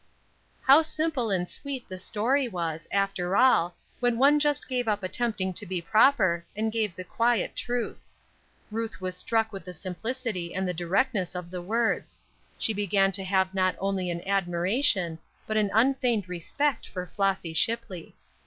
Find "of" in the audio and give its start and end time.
11.35-11.51